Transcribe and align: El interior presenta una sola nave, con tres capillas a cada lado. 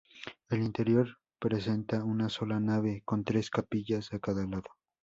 El 0.49 0.63
interior 0.63 1.19
presenta 1.37 2.03
una 2.03 2.27
sola 2.27 2.59
nave, 2.59 3.03
con 3.05 3.23
tres 3.23 3.51
capillas 3.51 4.11
a 4.13 4.17
cada 4.19 4.47
lado. 4.47 4.71